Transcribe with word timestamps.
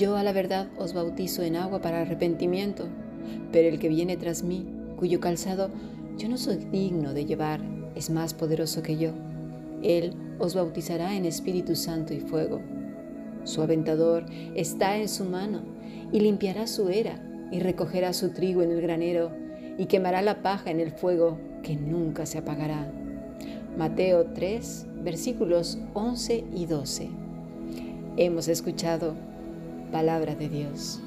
Yo 0.00 0.16
a 0.16 0.22
la 0.22 0.32
verdad 0.32 0.66
os 0.78 0.94
bautizo 0.94 1.42
en 1.42 1.56
agua 1.56 1.82
para 1.82 2.00
arrepentimiento, 2.00 2.88
pero 3.52 3.68
el 3.68 3.78
que 3.78 3.90
viene 3.90 4.16
tras 4.16 4.42
mí, 4.42 4.64
cuyo 4.96 5.20
calzado 5.20 5.68
yo 6.16 6.30
no 6.30 6.38
soy 6.38 6.56
digno 6.56 7.12
de 7.12 7.26
llevar, 7.26 7.60
es 7.94 8.08
más 8.08 8.32
poderoso 8.32 8.82
que 8.82 8.96
yo. 8.96 9.10
Él 9.82 10.14
os 10.38 10.54
bautizará 10.54 11.14
en 11.16 11.26
Espíritu 11.26 11.76
Santo 11.76 12.14
y 12.14 12.20
fuego. 12.20 12.62
Su 13.44 13.60
aventador 13.60 14.24
está 14.54 14.96
en 14.96 15.06
su 15.06 15.26
mano 15.26 15.60
y 16.10 16.20
limpiará 16.20 16.66
su 16.66 16.88
era 16.88 17.22
y 17.52 17.60
recogerá 17.60 18.14
su 18.14 18.30
trigo 18.30 18.62
en 18.62 18.70
el 18.70 18.80
granero 18.80 19.30
y 19.76 19.84
quemará 19.84 20.22
la 20.22 20.40
paja 20.40 20.70
en 20.70 20.80
el 20.80 20.92
fuego 20.92 21.36
que 21.62 21.76
nunca 21.76 22.24
se 22.24 22.38
apagará. 22.38 22.90
Mateo 23.76 24.28
3, 24.32 24.86
versículos 25.02 25.76
11 25.92 26.44
y 26.54 26.64
12. 26.64 27.10
Hemos 28.16 28.48
escuchado 28.48 29.28
palabra 29.90 30.34
de 30.34 30.48
Dios. 30.48 31.00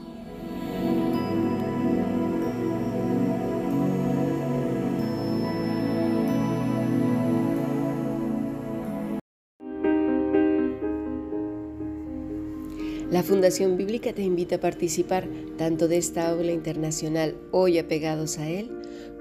La 13.14 13.22
Fundación 13.22 13.77
Bíblica 13.77 14.12
te 14.12 14.24
invita 14.24 14.55
a 14.55 14.60
participar 14.60 15.30
tanto 15.55 15.88
de 15.88 15.98
esta 15.98 16.32
aula 16.32 16.52
internacional 16.52 17.38
hoy 17.52 17.77
apegados 17.77 18.40
a 18.40 18.50
él, 18.50 18.72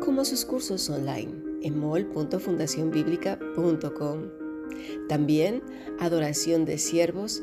como 0.00 0.24
sus 0.24 0.46
cursos 0.46 0.88
online 0.88 1.30
en 1.62 1.78
mol.fundacionbiblica.com. 1.78 4.30
También 5.10 5.62
adoración 6.00 6.64
de 6.64 6.78
siervos 6.78 7.42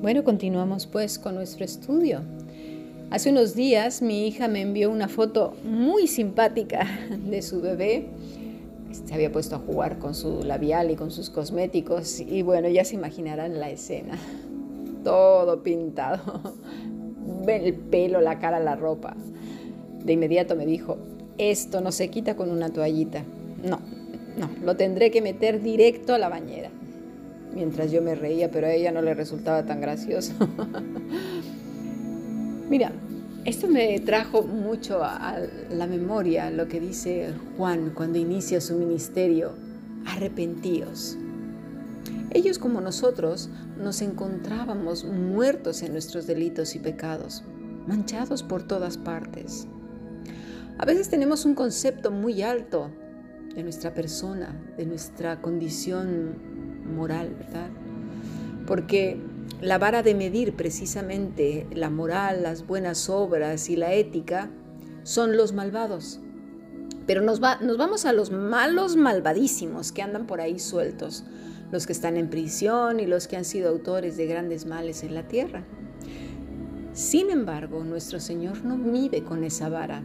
Bueno, 0.00 0.24
continuamos 0.24 0.86
pues 0.86 1.18
con 1.18 1.34
nuestro 1.34 1.62
estudio. 1.62 2.22
Hace 3.10 3.28
unos 3.28 3.54
días 3.54 4.00
mi 4.00 4.26
hija 4.26 4.48
me 4.48 4.62
envió 4.62 4.90
una 4.90 5.08
foto 5.08 5.52
muy 5.62 6.06
simpática 6.06 6.86
de 7.10 7.42
su 7.42 7.60
bebé. 7.60 8.06
Se 8.92 9.12
había 9.12 9.30
puesto 9.30 9.56
a 9.56 9.58
jugar 9.58 9.98
con 9.98 10.14
su 10.14 10.42
labial 10.42 10.90
y 10.90 10.96
con 10.96 11.10
sus 11.10 11.28
cosméticos 11.28 12.18
y 12.18 12.40
bueno, 12.40 12.66
ya 12.68 12.82
se 12.86 12.94
imaginarán 12.94 13.60
la 13.60 13.68
escena. 13.68 14.16
Todo 15.04 15.62
pintado. 15.62 16.54
El 17.46 17.74
pelo, 17.74 18.22
la 18.22 18.38
cara, 18.38 18.58
la 18.58 18.76
ropa. 18.76 19.14
De 20.02 20.14
inmediato 20.14 20.56
me 20.56 20.64
dijo, 20.64 20.96
esto 21.36 21.82
no 21.82 21.92
se 21.92 22.08
quita 22.08 22.36
con 22.36 22.50
una 22.50 22.70
toallita. 22.70 23.22
No, 23.62 23.80
no, 24.38 24.48
lo 24.64 24.76
tendré 24.76 25.10
que 25.10 25.20
meter 25.20 25.60
directo 25.60 26.14
a 26.14 26.18
la 26.18 26.30
bañera 26.30 26.70
mientras 27.54 27.90
yo 27.90 28.02
me 28.02 28.14
reía, 28.14 28.50
pero 28.50 28.66
a 28.66 28.72
ella 28.72 28.92
no 28.92 29.02
le 29.02 29.14
resultaba 29.14 29.64
tan 29.64 29.80
gracioso. 29.80 30.32
Mira, 32.70 32.92
esto 33.44 33.68
me 33.68 33.98
trajo 34.00 34.42
mucho 34.42 35.02
a 35.02 35.38
la 35.70 35.86
memoria 35.86 36.50
lo 36.50 36.68
que 36.68 36.78
dice 36.78 37.32
Juan 37.56 37.92
cuando 37.94 38.18
inicia 38.18 38.60
su 38.60 38.74
ministerio, 38.76 39.54
arrepentíos. 40.06 41.16
Ellos 42.32 42.58
como 42.58 42.80
nosotros 42.80 43.48
nos 43.76 44.02
encontrábamos 44.02 45.04
muertos 45.04 45.82
en 45.82 45.92
nuestros 45.92 46.26
delitos 46.26 46.76
y 46.76 46.78
pecados, 46.78 47.42
manchados 47.88 48.42
por 48.42 48.62
todas 48.62 48.98
partes. 48.98 49.66
A 50.78 50.84
veces 50.84 51.08
tenemos 51.08 51.44
un 51.44 51.54
concepto 51.54 52.10
muy 52.10 52.42
alto 52.42 52.90
de 53.54 53.62
nuestra 53.62 53.92
persona, 53.94 54.54
de 54.76 54.86
nuestra 54.86 55.42
condición 55.42 56.49
moral, 56.90 57.34
¿verdad? 57.38 57.68
Porque 58.66 59.18
la 59.60 59.78
vara 59.78 60.02
de 60.02 60.14
medir 60.14 60.54
precisamente 60.54 61.66
la 61.72 61.90
moral, 61.90 62.42
las 62.42 62.66
buenas 62.66 63.08
obras 63.08 63.68
y 63.68 63.76
la 63.76 63.92
ética 63.92 64.50
son 65.02 65.36
los 65.36 65.52
malvados. 65.52 66.20
Pero 67.06 67.22
nos, 67.22 67.40
nos 67.40 67.76
vamos 67.76 68.04
a 68.04 68.12
los 68.12 68.30
malos 68.30 68.96
malvadísimos 68.96 69.92
que 69.92 70.02
andan 70.02 70.26
por 70.26 70.40
ahí 70.40 70.58
sueltos, 70.58 71.24
los 71.72 71.86
que 71.86 71.92
están 71.92 72.16
en 72.16 72.30
prisión 72.30 73.00
y 73.00 73.06
los 73.06 73.26
que 73.26 73.36
han 73.36 73.44
sido 73.44 73.68
autores 73.68 74.16
de 74.16 74.26
grandes 74.26 74.66
males 74.66 75.02
en 75.02 75.14
la 75.14 75.26
tierra. 75.26 75.64
Sin 76.92 77.30
embargo, 77.30 77.84
nuestro 77.84 78.20
Señor 78.20 78.64
no 78.64 78.76
mide 78.76 79.22
con 79.24 79.44
esa 79.44 79.68
vara, 79.68 80.02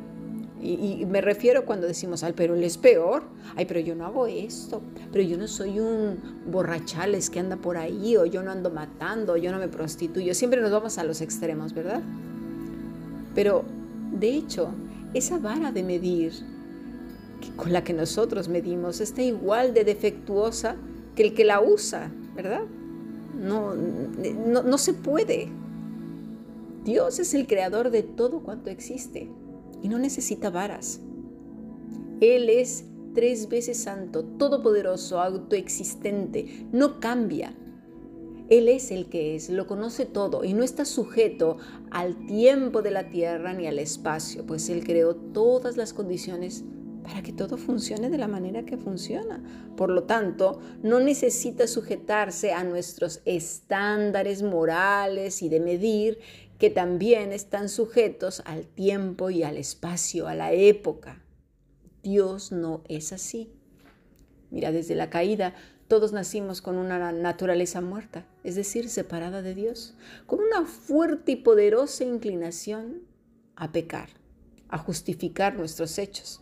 y, 0.66 1.06
me 1.06 1.22
refiero 1.22 1.66
cuando 1.66 1.88
decimos, 1.88 2.24
ay, 2.24 2.34
pero 2.36 2.56
él 2.56 2.64
es 2.64 2.78
peor, 2.78 3.24
ay, 3.56 3.66
pero 3.66 3.80
yo 3.80 3.96
no 3.96 4.06
hago 4.06 4.28
esto, 4.28 4.81
pero 5.12 5.24
yo 5.24 5.38
no 5.38 5.48
soy 5.48 5.80
un 5.80 6.18
borrachales 6.48 7.30
que 7.30 7.40
anda 7.40 7.56
por 7.56 7.78
ahí, 7.78 8.18
o 8.18 8.26
yo 8.26 8.42
no 8.42 8.52
ando 8.52 8.72
matando, 8.72 9.34
o 9.34 9.38
yo 9.38 9.52
no 9.52 9.59
me 9.59 9.68
prostituyo. 9.68 10.34
Siempre 10.34 10.62
nos 10.62 10.72
vamos 10.72 10.98
a 10.98 11.04
los 11.04 11.22
extremos, 11.22 11.74
¿verdad? 11.74 12.02
Pero, 13.36 13.64
de 14.12 14.30
hecho, 14.30 14.70
esa 15.14 15.38
vara 15.38 15.72
de 15.72 15.84
medir 15.84 16.34
con 17.56 17.72
la 17.72 17.84
que 17.84 17.94
nosotros 17.94 18.48
medimos 18.48 19.02
está 19.02 19.22
igual 19.22 19.74
de 19.74 19.84
defectuosa 19.84 20.75
que 21.16 21.24
el 21.24 21.34
que 21.34 21.46
la 21.46 21.62
usa, 21.62 22.12
¿verdad? 22.36 22.62
No, 23.40 23.75
no, 23.75 24.64
no 24.64 24.78
se 24.78 24.94
puede. 24.94 25.50
Dios 26.84 27.20
es 27.20 27.34
el 27.34 27.46
creador 27.46 27.92
de 27.92 28.04
todo 28.04 28.40
cuanto 28.40 28.70
existe 28.70 29.30
y 29.81 29.90
no 29.90 30.00
necesita 30.00 30.50
varas. 30.50 31.02
Él 32.22 32.50
es 32.50 32.86
tres 33.13 33.50
veces 33.50 33.78
santo, 33.78 34.24
todopoderoso, 34.24 35.19
autoexistente, 35.22 36.68
no 36.72 37.00
cambia. 37.00 37.56
Él 38.50 38.68
es 38.69 38.91
el 38.91 39.09
que 39.09 39.36
es, 39.36 39.50
lo 39.50 39.66
conoce 39.66 40.06
todo 40.06 40.44
y 40.44 40.53
no 40.53 40.63
está 40.63 40.86
sujeto 40.86 41.58
al 41.90 42.28
tiempo 42.28 42.84
de 42.84 42.91
la 42.91 43.09
tierra 43.09 43.53
ni 43.53 43.66
al 43.66 43.80
espacio, 43.80 44.46
pues 44.46 44.69
Él 44.69 44.84
creó 44.84 45.16
todas 45.16 45.78
las 45.78 45.94
condiciones 45.94 46.63
para 47.06 47.22
que 47.22 47.31
todo 47.31 47.57
funcione 47.57 48.09
de 48.09 48.18
la 48.18 48.28
manera 48.28 48.66
que 48.66 48.78
funciona. 48.78 49.44
Por 49.78 49.90
lo 49.92 50.03
tanto, 50.03 50.59
no 50.81 51.00
necesita 51.00 51.68
sujetarse 51.68 52.52
a 52.52 52.63
nuestros 52.63 53.22
estándares 53.25 54.42
morales 54.42 55.44
y 55.44 55.50
de 55.50 55.59
medir 55.59 56.19
que 56.58 56.70
también 56.70 57.32
están 57.32 57.70
sujetos 57.70 58.42
al 58.46 58.66
tiempo 58.66 59.30
y 59.30 59.44
al 59.44 59.58
espacio, 59.58 60.28
a 60.28 60.36
la 60.36 60.54
época. 60.54 61.22
Dios 62.04 62.52
no 62.52 62.84
es 62.88 63.14
así. 63.14 63.52
Mira, 64.52 64.72
desde 64.72 64.96
la 64.96 65.10
caída 65.10 65.54
todos 65.88 66.14
nacimos 66.14 66.62
con 66.62 66.78
una 66.78 67.12
naturaleza 67.12 67.80
muerta, 67.80 68.26
es 68.44 68.56
decir, 68.56 68.90
separada 68.90 69.44
de 69.44 69.54
Dios, 69.54 69.94
con 70.26 70.40
una 70.40 70.66
fuerte 70.66 71.34
y 71.34 71.36
poderosa 71.36 72.04
inclinación 72.04 73.04
a 73.56 73.72
pecar, 73.72 74.10
a 74.70 74.80
justificar 74.80 75.56
nuestros 75.56 76.00
hechos. 76.00 76.42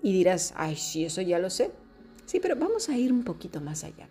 Y 0.00 0.12
dirás, 0.12 0.54
ay, 0.56 0.76
sí, 0.76 1.04
eso 1.04 1.22
ya 1.22 1.40
lo 1.40 1.50
sé. 1.50 1.72
Sí, 2.24 2.38
pero 2.38 2.54
vamos 2.54 2.88
a 2.88 2.96
ir 2.96 3.12
un 3.12 3.24
poquito 3.24 3.60
más 3.60 3.82
allá. 3.82 4.08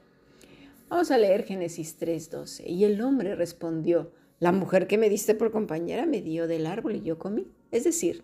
Vamos 0.89 1.12
a 1.12 1.18
leer 1.18 1.45
Génesis 1.45 1.97
3:12. 1.97 2.66
Y 2.68 2.84
el 2.84 3.00
hombre 3.01 3.36
respondió, 3.36 4.12
la 4.39 4.51
mujer 4.51 4.88
que 4.88 4.98
me 4.98 5.10
diste 5.10 5.36
por 5.36 5.51
compañera 5.51 6.06
me 6.06 6.22
dio 6.22 6.48
del 6.48 6.68
árbol 6.68 6.95
y 6.95 7.01
yo 7.01 7.18
comí. 7.18 7.48
Es 7.72 7.84
decir, 7.84 8.24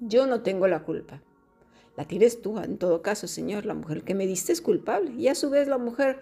yo 0.00 0.26
no 0.26 0.42
tengo 0.42 0.66
la 0.68 0.84
culpa. 0.84 1.22
La 1.96 2.06
tienes 2.06 2.42
tú, 2.42 2.58
en 2.58 2.78
todo 2.78 3.02
caso, 3.02 3.26
Señor. 3.26 3.66
La 3.66 3.74
mujer 3.74 4.02
que 4.02 4.14
me 4.14 4.26
diste 4.26 4.52
es 4.52 4.60
culpable. 4.60 5.12
Y 5.12 5.28
a 5.28 5.34
su 5.34 5.50
vez 5.50 5.68
la 5.68 5.78
mujer 5.78 6.20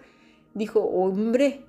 dijo, 0.53 0.81
hombre, 0.81 1.65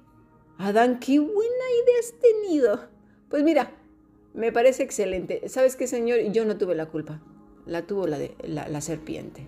Adán, 0.59 0.99
qué 1.01 1.19
buena 1.19 1.35
idea 1.35 1.99
has 2.01 2.15
tenido. 2.21 2.81
Pues 3.29 3.43
mira, 3.43 3.73
me 4.35 4.53
parece 4.53 4.83
excelente. 4.83 5.49
¿Sabes 5.49 5.77
qué, 5.77 5.87
Señor? 5.87 6.21
Yo 6.33 6.45
no 6.45 6.59
tuve 6.59 6.75
la 6.75 6.87
culpa. 6.87 7.23
La 7.67 7.87
tuvo 7.87 8.07
la, 8.07 8.19
de, 8.19 8.35
la, 8.45 8.81
serpiente. 8.81 9.47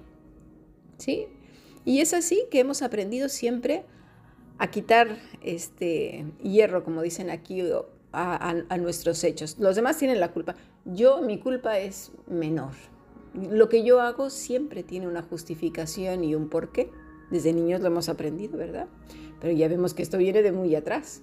¿Sí? 0.96 1.26
Y 1.84 2.00
es 2.00 2.14
así 2.14 2.46
que 2.50 2.60
hemos 2.60 2.82
aprendido 2.82 3.28
siempre 3.28 3.84
a 4.58 4.70
quitar 4.70 5.18
este 5.42 6.24
hierro, 6.42 6.82
como 6.82 7.02
dicen 7.02 7.28
aquí, 7.28 7.62
a, 8.16 8.78
nuestros 8.78 9.22
hechos. 9.24 9.58
Los 9.58 9.76
demás 9.76 9.98
tienen 9.98 10.20
la 10.20 10.32
culpa. 10.32 10.54
Yo, 10.84 11.20
mi 11.20 11.38
culpa 11.38 11.78
es 11.78 12.12
menor. 12.26 12.72
Lo 13.34 13.68
que 13.68 13.84
yo 13.84 14.00
hago 14.00 14.30
siempre 14.30 14.82
tiene 14.82 15.06
una 15.06 15.22
justificación 15.22 16.24
y 16.24 16.34
un 16.34 16.48
porqué. 16.48 16.90
Desde 17.30 17.52
niños 17.52 17.82
lo 17.82 17.88
hemos 17.88 18.08
aprendido, 18.08 18.56
¿verdad? 18.56 18.88
Pero 19.40 19.52
ya 19.52 19.68
vemos 19.68 19.92
que 19.92 20.02
esto 20.02 20.16
viene 20.16 20.42
de 20.42 20.52
muy 20.52 20.74
atrás. 20.74 21.22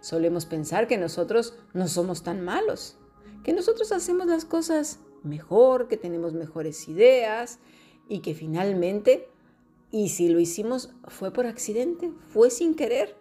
Solemos 0.00 0.46
pensar 0.46 0.86
que 0.86 0.98
nosotros 0.98 1.58
no 1.74 1.88
somos 1.88 2.22
tan 2.22 2.42
malos, 2.42 2.96
que 3.42 3.52
nosotros 3.52 3.90
hacemos 3.90 4.26
las 4.26 4.44
cosas 4.44 5.00
mejor, 5.22 5.88
que 5.88 5.96
tenemos 5.96 6.32
mejores 6.32 6.88
ideas 6.88 7.58
y 8.08 8.20
que 8.20 8.34
finalmente, 8.34 9.28
y 9.90 10.10
si 10.10 10.28
lo 10.28 10.38
hicimos 10.38 10.94
fue 11.08 11.32
por 11.32 11.46
accidente, 11.46 12.12
fue 12.32 12.50
sin 12.50 12.74
querer, 12.74 13.16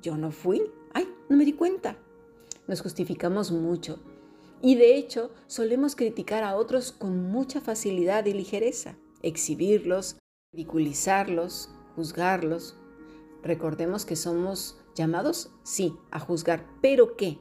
yo 0.00 0.16
no 0.16 0.30
fui, 0.30 0.62
ay, 0.92 1.08
no 1.28 1.36
me 1.36 1.44
di 1.44 1.52
cuenta. 1.52 1.98
Nos 2.66 2.80
justificamos 2.80 3.52
mucho 3.52 4.00
y 4.62 4.76
de 4.76 4.96
hecho 4.96 5.30
solemos 5.46 5.94
criticar 5.94 6.42
a 6.42 6.56
otros 6.56 6.90
con 6.90 7.30
mucha 7.30 7.60
facilidad 7.60 8.24
y 8.24 8.32
ligereza, 8.32 8.96
exhibirlos, 9.22 10.16
ridiculizarlos, 10.52 11.68
juzgarlos. 11.94 12.76
Recordemos 13.42 14.06
que 14.06 14.16
somos 14.16 14.78
llamados, 14.94 15.50
sí, 15.64 15.94
a 16.10 16.18
juzgar, 16.18 16.66
pero 16.80 17.16
¿qué? 17.16 17.38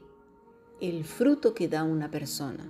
El 0.82 1.06
fruto 1.06 1.54
que 1.54 1.70
da 1.70 1.84
una 1.84 2.12
persona. 2.12 2.70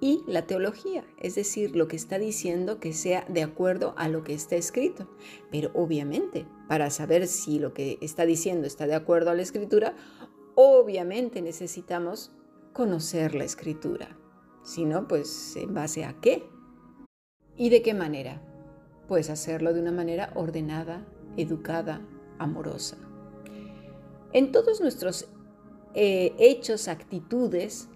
Y 0.00 0.22
la 0.28 0.46
teología, 0.46 1.04
es 1.20 1.34
decir, 1.34 1.74
lo 1.74 1.88
que 1.88 1.96
está 1.96 2.18
diciendo 2.18 2.78
que 2.78 2.92
sea 2.92 3.24
de 3.28 3.42
acuerdo 3.42 3.94
a 3.96 4.08
lo 4.08 4.22
que 4.22 4.32
está 4.32 4.54
escrito. 4.54 5.08
Pero 5.50 5.72
obviamente, 5.74 6.46
para 6.68 6.90
saber 6.90 7.26
si 7.26 7.58
lo 7.58 7.74
que 7.74 7.98
está 8.00 8.24
diciendo 8.24 8.66
está 8.66 8.86
de 8.86 8.94
acuerdo 8.94 9.30
a 9.30 9.34
la 9.34 9.42
escritura, 9.42 9.96
obviamente 10.60 11.40
necesitamos 11.40 12.32
conocer 12.72 13.36
la 13.36 13.44
escritura. 13.44 14.18
Si 14.64 14.84
no, 14.84 15.06
pues 15.06 15.54
en 15.54 15.72
base 15.72 16.04
a 16.04 16.14
qué 16.20 16.50
y 17.56 17.70
de 17.70 17.80
qué 17.80 17.94
manera. 17.94 18.42
Pues 19.06 19.30
hacerlo 19.30 19.72
de 19.72 19.80
una 19.80 19.92
manera 19.92 20.32
ordenada, 20.34 21.06
educada, 21.36 22.00
amorosa. 22.40 22.96
En 24.32 24.50
todos 24.50 24.80
nuestros 24.80 25.28
eh, 25.94 26.34
hechos, 26.40 26.88
actitudes, 26.88 27.86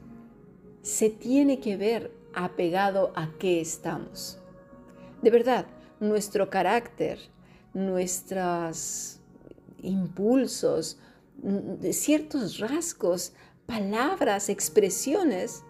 se 0.82 1.10
tiene 1.10 1.58
que 1.58 1.76
ver 1.76 2.12
apegado 2.32 3.10
a 3.16 3.32
qué 3.40 3.60
estamos. 3.60 4.38
De 5.20 5.30
verdad, 5.30 5.66
nuestro 5.98 6.48
carácter, 6.48 7.18
nuestros 7.74 9.18
impulsos, 9.82 11.00
ciertos 11.92 12.58
rasgos 12.58 13.34
palabras, 13.66 14.48
expresiones 14.48 15.64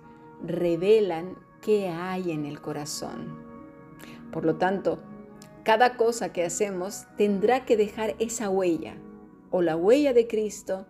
revelan 0.44 1.37
qué 1.61 1.88
hay 1.88 2.32
en 2.32 2.44
el 2.44 2.61
corazón. 2.61 3.41
Por 4.32 4.44
lo 4.44 4.56
tanto, 4.56 4.99
cada 5.64 5.97
cosa 5.97 6.32
que 6.32 6.44
hacemos 6.44 7.05
tendrá 7.17 7.64
que 7.64 7.76
dejar 7.76 8.17
esa 8.19 8.50
huella, 8.50 8.97
o 9.50 9.62
la 9.62 9.76
huella 9.76 10.12
de 10.12 10.26
Cristo, 10.26 10.87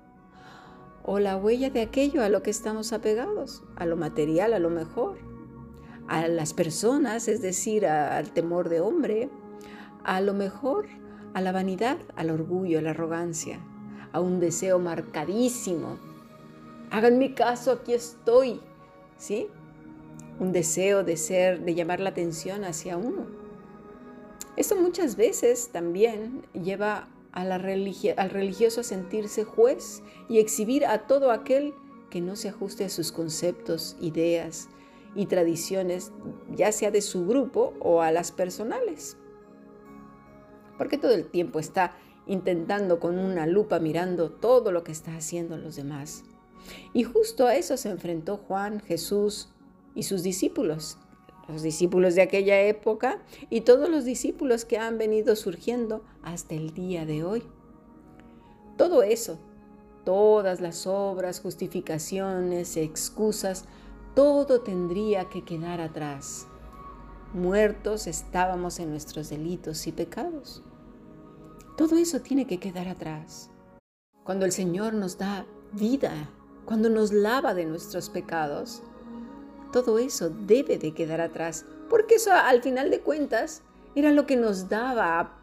o 1.05 1.19
la 1.19 1.37
huella 1.37 1.71
de 1.71 1.83
aquello 1.83 2.23
a 2.23 2.29
lo 2.29 2.43
que 2.43 2.51
estamos 2.51 2.93
apegados, 2.93 3.63
a 3.77 3.87
lo 3.87 3.97
material 3.97 4.53
a 4.53 4.59
lo 4.59 4.71
mejor, 4.71 5.19
a 6.09 6.27
las 6.29 6.55
personas, 6.55 7.29
es 7.29 7.43
decir, 7.43 7.87
al 7.87 8.33
temor 8.33 8.69
de 8.69 8.81
hombre, 8.81 9.29
a 10.05 10.21
lo 10.21 10.33
mejor 10.33 10.87
a 11.35 11.41
la 11.41 11.53
vanidad, 11.53 11.99
al 12.17 12.31
orgullo, 12.31 12.79
a 12.79 12.83
la 12.83 12.91
arrogancia, 12.91 13.61
a 14.12 14.20
un 14.20 14.41
deseo 14.41 14.79
marcadísimo 14.79 15.99
Háganme 16.93 17.32
caso, 17.32 17.73
aquí 17.73 17.94
estoy. 17.94 18.61
¿Sí? 19.17 19.49
Un 20.38 20.53
deseo 20.53 21.05
de 21.05 21.17
ser, 21.17 21.62
de 21.62 21.75
llamar 21.75 22.00
la 22.00 22.11
atención 22.11 22.64
hacia 22.64 22.99
uno. 22.99 23.26
Esto 24.56 24.76
muchas 24.76 25.17
veces 25.17 25.70
también 25.73 26.43
lleva 26.53 27.09
la 27.35 27.55
al 27.55 28.31
religioso 28.31 28.82
a 28.82 28.85
sentirse 28.85 29.44
juez 29.44 30.03
y 30.29 30.38
exhibir 30.38 30.85
a 30.85 31.06
todo 31.06 31.31
aquel 31.31 31.73
que 32.11 32.20
no 32.20 32.37
se 32.37 32.50
ajuste 32.50 32.85
a 32.85 32.91
sus 32.91 33.11
conceptos, 33.11 33.97
ideas 33.99 34.69
y 35.14 35.25
tradiciones, 35.25 36.12
ya 36.55 36.73
sea 36.73 36.91
de 36.91 37.00
su 37.00 37.26
grupo 37.26 37.73
o 37.81 38.03
a 38.03 38.12
las 38.12 38.32
personales. 38.32 39.17
Porque 40.76 40.99
todo 40.99 41.12
el 41.12 41.25
tiempo 41.25 41.59
está 41.59 41.97
intentando 42.27 43.01
con 43.01 43.19
una 43.19 43.47
lupa 43.47 43.79
mirando 43.79 44.31
todo 44.31 44.73
lo 44.73 44.85
que 44.85 44.93
está 44.93 45.17
haciendo 45.17 45.57
los 45.57 45.77
demás. 45.77 46.25
Y 46.93 47.05
justo 47.05 47.47
a 47.47 47.57
eso 47.57 47.77
se 47.77 47.91
enfrentó 47.91 48.37
Juan, 48.37 48.81
Jesús 48.81 49.49
y 49.95 50.05
sus 50.05 50.23
discípulos, 50.23 50.99
los 51.49 51.63
discípulos 51.63 52.15
de 52.15 52.23
aquella 52.23 52.61
época 52.61 53.21
y 53.51 53.63
todos 53.63 53.89
los 53.89 54.05
discípulos 54.05 54.65
que 54.65 54.79
han 54.79 54.99
venido 54.99 55.37
surgiendo 55.37 56.05
hasta 56.23 56.55
el 56.55 56.73
día 56.73 57.05
de 57.05 57.25
hoy. 57.25 57.43
Todo 58.77 59.03
eso, 59.03 59.39
todas 60.05 60.61
las 60.61 60.87
obras, 60.87 61.41
justificaciones, 61.41 62.77
excusas, 62.77 63.65
todo 64.15 64.61
tendría 64.61 65.29
que 65.29 65.45
quedar 65.45 65.81
atrás. 65.81 66.47
Muertos 67.33 68.07
estábamos 68.07 68.79
en 68.79 68.91
nuestros 68.91 69.31
delitos 69.31 69.87
y 69.87 69.93
pecados. 69.93 70.63
Todo 71.77 71.97
eso 71.97 72.21
tiene 72.21 72.47
que 72.47 72.59
quedar 72.59 72.89
atrás. 72.89 73.51
Cuando 74.25 74.45
el 74.45 74.53
Señor 74.53 74.95
nos 74.95 75.19
da 75.19 75.47
vida 75.73 76.29
cuando 76.65 76.89
nos 76.89 77.13
lava 77.13 77.55
de 77.55 77.65
nuestros 77.65 78.09
pecados, 78.09 78.83
todo 79.73 79.99
eso 79.99 80.31
debe 80.31 80.79
de 80.79 80.95
quedar 80.95 81.21
atrás, 81.21 81.65
porque 81.89 82.17
eso 82.17 82.33
al 82.33 82.63
final 82.63 82.91
de 82.91 83.01
cuentas 83.01 83.63
era 83.95 84.11
lo 84.11 84.27
que 84.27 84.37
nos 84.37 84.69
daba 84.69 85.39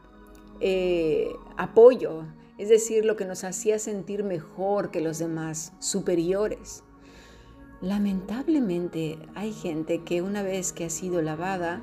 eh, 0.60 1.32
apoyo, 1.58 2.24
es 2.58 2.70
decir, 2.70 3.06
lo 3.06 3.16
que 3.16 3.26
nos 3.26 3.44
hacía 3.44 3.80
sentir 3.80 4.24
mejor 4.24 4.92
que 4.92 5.02
los 5.02 5.20
demás, 5.20 5.74
superiores. 5.80 6.84
Lamentablemente 7.82 9.18
hay 9.36 9.54
gente 9.54 10.04
que 10.04 10.22
una 10.22 10.44
vez 10.44 10.74
que 10.74 10.86
ha 10.86 10.90
sido 10.90 11.22
lavada, 11.22 11.82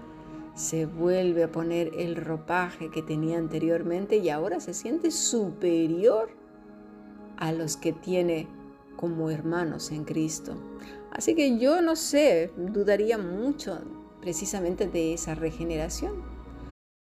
se 0.56 0.86
vuelve 0.86 1.44
a 1.44 1.52
poner 1.52 1.92
el 1.98 2.16
ropaje 2.16 2.90
que 2.90 3.02
tenía 3.02 3.36
anteriormente 3.36 4.16
y 4.16 4.30
ahora 4.30 4.58
se 4.58 4.72
siente 4.72 5.10
superior 5.10 6.30
a 7.36 7.52
los 7.52 7.76
que 7.76 7.92
tiene 7.92 8.48
como 8.96 9.30
hermanos 9.30 9.92
en 9.92 10.04
Cristo. 10.04 10.56
Así 11.12 11.34
que 11.34 11.58
yo 11.58 11.82
no 11.82 11.94
sé, 11.94 12.50
dudaría 12.56 13.18
mucho 13.18 13.80
precisamente 14.22 14.88
de 14.88 15.12
esa 15.12 15.34
regeneración. 15.34 16.24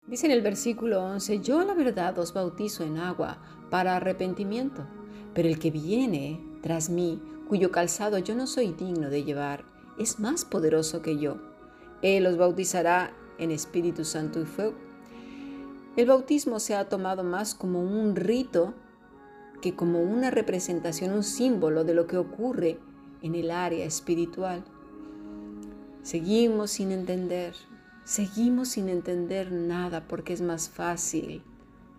Dice 0.08 0.26
en 0.26 0.32
el 0.32 0.42
versículo 0.42 1.04
11, 1.04 1.38
yo 1.38 1.64
la 1.64 1.74
verdad 1.74 2.18
os 2.18 2.34
bautizo 2.34 2.82
en 2.82 2.98
agua 2.98 3.38
para 3.70 3.96
arrepentimiento, 3.96 4.84
pero 5.32 5.48
el 5.48 5.60
que 5.60 5.70
viene 5.70 6.44
tras 6.60 6.90
mí, 6.90 7.22
cuyo 7.48 7.70
calzado 7.70 8.18
yo 8.18 8.34
no 8.34 8.48
soy 8.48 8.72
digno 8.72 9.10
de 9.10 9.22
llevar, 9.22 9.64
es 9.96 10.18
más 10.18 10.44
poderoso 10.44 11.02
que 11.02 11.18
yo. 11.18 11.36
Él 12.02 12.26
os 12.26 12.36
bautizará 12.36 13.14
en 13.38 13.50
Espíritu 13.50 14.04
Santo 14.04 14.40
y 14.40 14.44
fuego. 14.44 14.74
El 15.96 16.06
bautismo 16.06 16.58
se 16.58 16.74
ha 16.74 16.88
tomado 16.88 17.22
más 17.22 17.54
como 17.54 17.80
un 17.80 18.16
rito 18.16 18.74
que 19.62 19.74
como 19.74 20.02
una 20.02 20.30
representación, 20.30 21.12
un 21.12 21.22
símbolo 21.22 21.84
de 21.84 21.94
lo 21.94 22.06
que 22.06 22.16
ocurre 22.16 22.78
en 23.22 23.34
el 23.34 23.50
área 23.50 23.84
espiritual. 23.86 24.64
Seguimos 26.02 26.72
sin 26.72 26.92
entender, 26.92 27.54
seguimos 28.04 28.68
sin 28.68 28.88
entender 28.88 29.52
nada 29.52 30.06
porque 30.06 30.34
es 30.34 30.42
más 30.42 30.68
fácil 30.68 31.42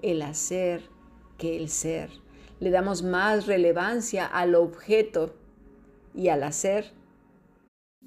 el 0.01 0.21
hacer 0.21 0.83
que 1.37 1.57
el 1.57 1.69
ser. 1.69 2.11
Le 2.59 2.69
damos 2.69 3.01
más 3.01 3.47
relevancia 3.47 4.25
al 4.25 4.55
objeto 4.55 5.33
y 6.13 6.27
al 6.29 6.43
hacer. 6.43 6.93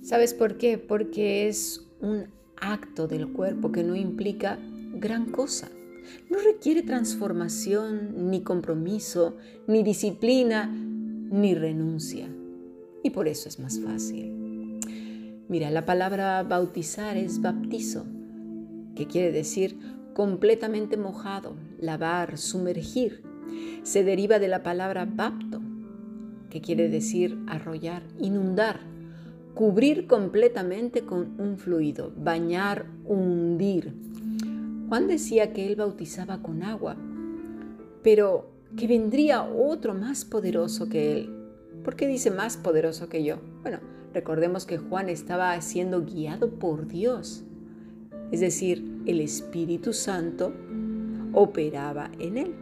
¿Sabes 0.03 0.35
por 0.35 0.59
qué? 0.59 0.79
Porque 0.79 1.49
es 1.49 1.85
un 2.01 2.38
acto 2.61 3.07
del 3.09 3.29
cuerpo 3.33 3.73
que 3.73 3.83
no 3.83 3.95
implica 3.97 4.59
gran 4.95 5.27
cosa. 5.27 5.69
No 6.31 6.39
requiere 6.39 6.83
transformación, 6.83 8.31
ni 8.31 8.43
compromiso, 8.43 9.37
ni 9.67 9.83
disciplina, 9.83 10.67
ni 10.67 11.55
renuncia. 11.55 12.29
Y 13.03 13.11
por 13.11 13.29
eso 13.29 13.49
es 13.49 13.59
más 13.59 13.81
fácil. 13.81 14.81
Mira, 15.49 15.71
la 15.71 15.87
palabra 15.87 16.43
bautizar 16.43 17.17
es 17.17 17.41
baptizo, 17.41 18.05
que 18.95 19.07
quiere 19.07 19.33
decir 19.33 19.79
completamente 20.15 20.97
mojado, 20.97 21.57
lavar, 21.79 22.39
sumergir. 22.39 23.23
Se 23.83 24.05
deriva 24.05 24.39
de 24.39 24.49
la 24.49 24.63
palabra 24.63 25.07
bapto, 25.07 25.63
que 26.51 26.61
quiere 26.61 26.89
decir 26.89 27.39
arrollar, 27.47 28.03
inundar, 28.19 28.81
cubrir 29.59 30.07
completamente 30.07 31.03
con 31.03 31.35
un 31.41 31.59
fluido, 31.59 32.13
bañar, 32.17 32.87
hundir. 33.05 33.93
Juan 34.89 35.09
decía 35.09 35.53
que 35.53 35.67
él 35.67 35.75
bautizaba 35.75 36.41
con 36.43 36.63
agua, 36.63 36.95
pero 38.05 38.53
que 38.77 38.87
vendría 38.87 39.43
otro 39.43 39.95
más 39.95 40.25
poderoso 40.25 40.89
que 40.89 41.11
él. 41.11 41.35
¿Por 41.83 41.97
qué 41.97 42.07
dice 42.07 42.31
más 42.31 42.57
poderoso 42.57 43.09
que 43.09 43.25
yo? 43.25 43.39
Bueno, 43.63 43.81
recordemos 44.15 44.65
que 44.65 44.79
Juan 44.79 45.09
estaba 45.09 45.61
siendo 45.61 46.05
guiado 46.05 46.51
por 46.51 46.87
Dios. 46.87 47.43
Es 48.31 48.39
decir, 48.39 49.03
el 49.07 49.21
Espíritu 49.21 49.93
Santo 49.93 50.53
operaba 51.33 52.13
en 52.21 52.39
él. 52.39 52.55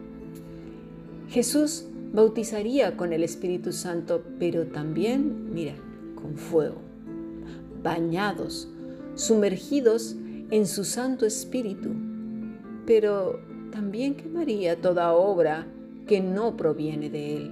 Jesús 1.28 1.84
bautizaría 2.14 2.96
con 2.96 3.12
el 3.12 3.22
Espíritu 3.22 3.72
Santo, 3.72 4.24
pero 4.38 4.68
también, 4.68 5.52
mira, 5.52 5.74
con 6.14 6.38
fuego. 6.38 6.85
Bañados, 7.86 8.68
sumergidos 9.14 10.16
en 10.50 10.66
su 10.66 10.82
Santo 10.82 11.24
Espíritu, 11.24 11.90
pero 12.84 13.38
también 13.70 14.16
quemaría 14.16 14.80
toda 14.80 15.12
obra 15.12 15.68
que 16.08 16.20
no 16.20 16.56
proviene 16.56 17.10
de 17.10 17.36
Él. 17.36 17.50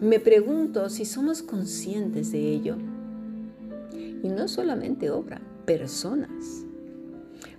Me 0.00 0.20
pregunto 0.20 0.88
si 0.88 1.04
somos 1.04 1.42
conscientes 1.42 2.30
de 2.30 2.38
ello. 2.38 2.76
Y 4.22 4.28
no 4.28 4.46
solamente 4.46 5.10
obra, 5.10 5.40
personas. 5.64 6.64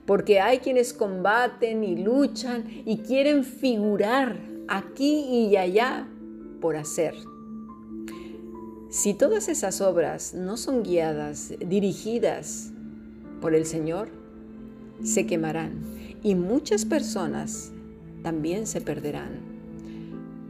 Porque 0.05 0.39
hay 0.39 0.59
quienes 0.59 0.93
combaten 0.93 1.83
y 1.83 1.97
luchan 1.97 2.63
y 2.85 2.99
quieren 2.99 3.43
figurar 3.43 4.37
aquí 4.69 5.25
y 5.49 5.57
allá 5.57 6.07
por 6.61 6.77
hacer. 6.77 7.15
Si 8.91 9.13
todas 9.13 9.47
esas 9.47 9.79
obras 9.79 10.33
no 10.33 10.57
son 10.57 10.83
guiadas, 10.83 11.53
dirigidas 11.65 12.73
por 13.39 13.55
el 13.55 13.65
Señor, 13.65 14.09
se 15.01 15.25
quemarán 15.25 15.79
y 16.21 16.35
muchas 16.35 16.83
personas 16.83 17.71
también 18.21 18.67
se 18.67 18.81
perderán. 18.81 19.39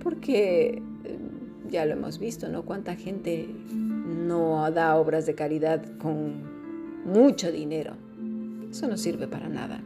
Porque 0.03 0.81
eh, 1.03 1.17
ya 1.69 1.85
lo 1.85 1.93
hemos 1.93 2.17
visto, 2.17 2.49
¿no? 2.49 2.63
Cuánta 2.65 2.95
gente 2.95 3.47
no 3.71 4.71
da 4.71 4.95
obras 4.95 5.27
de 5.27 5.35
caridad 5.35 5.85
con 5.99 6.41
mucho 7.05 7.51
dinero. 7.51 7.93
Eso 8.71 8.87
no 8.87 8.97
sirve 8.97 9.27
para 9.27 9.49
nada. 9.49 9.83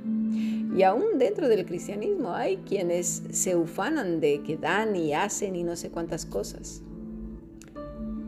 Y 0.73 0.83
aún 0.83 1.19
dentro 1.19 1.49
del 1.49 1.65
cristianismo 1.65 2.33
hay 2.33 2.55
quienes 2.65 3.21
se 3.31 3.57
ufanan 3.57 4.21
de 4.21 4.43
que 4.43 4.55
dan 4.55 4.95
y 4.95 5.13
hacen 5.13 5.57
y 5.57 5.63
no 5.63 5.75
sé 5.75 5.89
cuántas 5.89 6.25
cosas. 6.25 6.84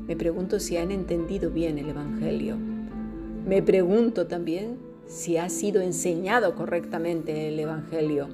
Me 0.08 0.16
pregunto 0.16 0.60
si 0.62 0.78
han 0.78 0.92
entendido 0.92 1.52
bien 1.52 1.78
el 1.78 1.90
Evangelio. 1.90 2.56
Me 3.46 3.62
pregunto 3.62 4.28
también 4.28 4.78
si 5.06 5.36
ha 5.36 5.50
sido 5.50 5.82
enseñado 5.82 6.56
correctamente 6.56 7.50
el 7.50 7.60
Evangelio. 7.60 8.30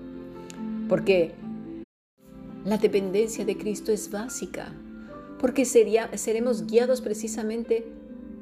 Porque 0.88 1.32
la 2.63 2.77
dependencia 2.77 3.44
de 3.44 3.58
Cristo 3.58 3.92
es 3.92 4.12
básica. 4.12 4.72
Porque 5.39 5.65
sería, 5.65 6.15
seremos 6.15 6.68
guiados 6.68 7.01
precisamente 7.01 7.86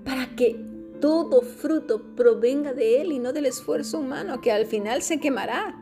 para 0.03 0.35
que 0.35 0.59
todo 0.99 1.41
fruto 1.41 2.01
provenga 2.15 2.73
de 2.73 3.01
Él 3.01 3.13
y 3.13 3.19
no 3.19 3.31
del 3.31 3.45
esfuerzo 3.45 3.99
humano 3.99 4.41
que 4.41 4.51
al 4.51 4.65
final 4.65 5.01
se 5.01 5.21
quemará. 5.21 5.77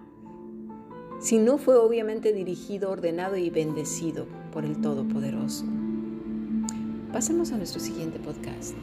Si 1.20 1.40
no 1.40 1.58
fue 1.58 1.76
obviamente 1.76 2.32
dirigido, 2.32 2.92
ordenado 2.92 3.38
y 3.38 3.50
bendecido 3.50 4.28
por 4.54 4.64
el 4.64 4.80
Todopoderoso. 4.80 5.66
Pasemos 7.12 7.52
a 7.52 7.58
nuestro 7.58 7.80
siguiente 7.80 8.20
podcast. 8.20 8.76